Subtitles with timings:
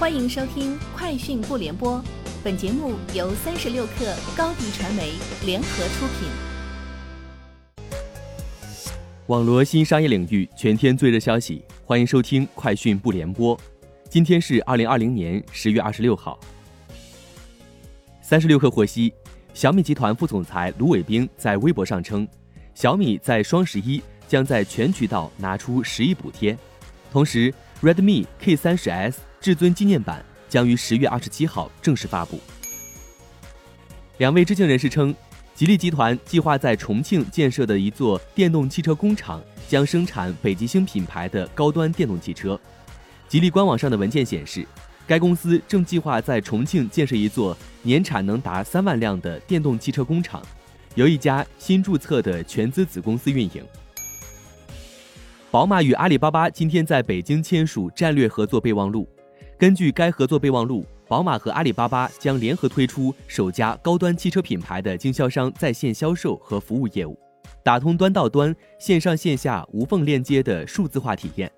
[0.00, 1.98] 欢迎收听《快讯不联播》，
[2.42, 5.12] 本节目由三十六克高低传媒
[5.44, 6.26] 联合出品。
[9.26, 13.54] 网罗新商业领域全天最热消息，欢迎收听《快讯不联播》。
[14.08, 16.40] 今天是二零二零年十月二十六号。
[18.22, 19.12] 三十六氪获悉，
[19.52, 22.26] 小米集团副总裁卢伟冰在微博上称，
[22.74, 26.56] 小米在双十一将在全渠道拿出十亿补贴，
[27.12, 29.20] 同时 Redmi K 三十 S。
[29.40, 32.38] 至尊纪念版将于十月二十七号正式发布。
[34.18, 35.14] 两位知情人士称，
[35.54, 42.60] 吉利集团计划在重庆建设的一座电动汽车工厂将生产北极星品牌的高端电动汽车。
[43.28, 44.66] 吉利官网上的文件显示，
[45.06, 50.42] 该公司正计划在重庆建设一座年产能达三万辆的电动汽车工厂，
[50.96, 53.64] 由一家新注册的全资子公司运营。
[55.50, 59.08] 宝马与阿里巴巴今天在北京签署战略合作备忘录。
[59.60, 67.14] 根据该合作备忘录，宝马和阿里巴巴将联合推出首家高端汽车品牌的经销商在线销售和服务业务，
[67.62, 71.52] 打通端到端、线上线下无缝链接的数字化体验。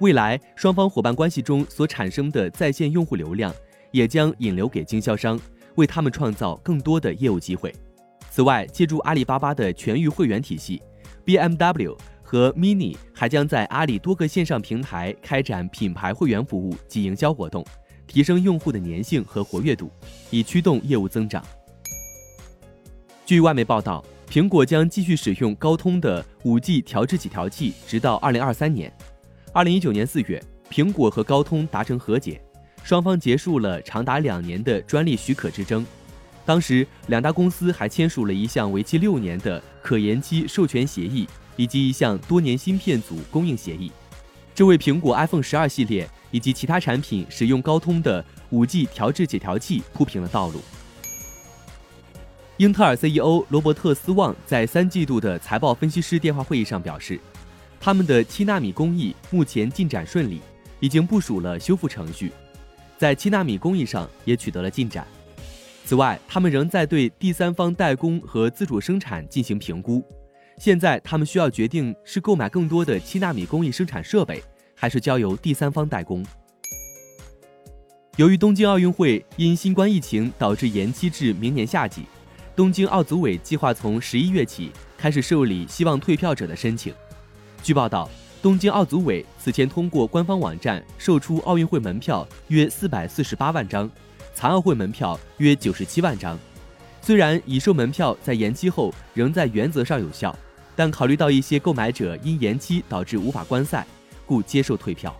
[0.00, 3.54] 未来，双方伙伴关系中所产生的在线用户流量，
[3.92, 5.38] 也将引流给经销商，
[5.76, 7.72] 为他们创造更多的业务机会。
[8.28, 10.82] 此外，借助阿里巴巴的全域会员体系
[11.24, 11.96] ，BMW。
[12.24, 17.64] 和 MINI 还将在阿里多个线上平台开展品牌会员服务及营销活动，
[18.06, 19.90] 提升用户的粘性和活跃度，
[20.30, 21.44] 以驱动业务增长。
[23.26, 28.92] 据外媒报道，苹果将继续使用高通的 5G 调制解调器，直到2023年。
[29.52, 32.40] 2019年4月，苹果和高通达成和解，
[32.82, 35.86] 双方结束了长达两年的专利许可之争。
[36.44, 41.26] 当时，两大公司还签署了一项为期六年的可延期授权协议。
[41.56, 43.90] 以及一项多年芯片组供应协议，
[44.54, 50.60] 这为苹果 iPhone 十二系列以及其他产品使用高通的 5G 调制解调器铺平了道路。
[52.58, 57.18] 英特尔 CEO 罗伯特斯旺在三季度的财报分析师电话会议上表示，
[57.80, 60.40] 他们的七纳米工艺目前进展顺利，
[60.78, 62.30] 已经部署了修复程序，
[62.96, 65.04] 在七纳米工艺上也取得了进展。
[65.84, 70.02] 此外，他们仍在对第三方代工和自主生产进行评估。
[70.56, 74.42] 现在他们需要决定是购买更多的七纳米工艺生产设备，
[74.74, 76.24] 还是交由第三方代工。
[78.16, 82.04] 由于东京奥运会因新冠疫情导致延期至明年夏季，
[82.54, 86.94] 东京奥组委计划从十一月起开始受理希望退票者的申请。
[87.60, 88.08] 据报道，
[88.40, 93.90] 东京奥组委此前通过官方网站售出奥运会门票约四百四十八万张，
[94.32, 96.38] 残奥会门票约九十七万张。
[97.04, 100.34] 虽然已售门票在延期后仍在原则上有效。
[100.76, 103.86] 但考虑到一些购买者因延期导致无法观赛，
[104.26, 105.14] 故接受退票。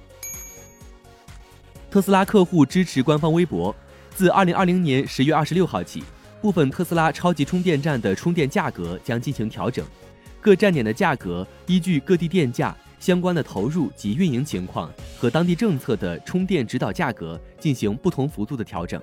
[1.89, 3.73] 特斯拉客户支持官方微博，
[4.17, 6.03] 自二零二零年十月二十六号起，
[6.43, 9.87] 部分特斯拉超级充电站的充电价格将进行调整，
[10.41, 19.01] 各站点的价格依据各地电价、相关的投入及运营情况和当地政策的充电指导价格进行不同幅度的调整。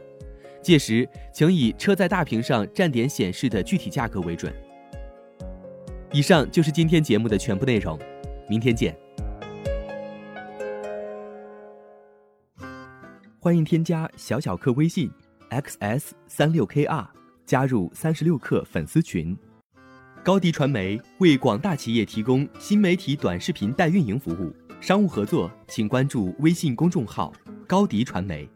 [0.62, 4.54] 届时，请以车载大屏上站点显示的具体价格为准。
[6.12, 7.98] 以上就是今天节目的全部内容，
[8.48, 8.96] 明天见。
[13.40, 15.10] 欢迎添加小小客微信
[15.50, 17.08] xs 三六 kr
[17.44, 19.36] 加入三十六课粉丝群。
[20.24, 27.34] 高迪传媒为广大企业提供新媒体短视频代运营服务，商务合作请关注微信公众号
[27.66, 28.48] 高迪传媒。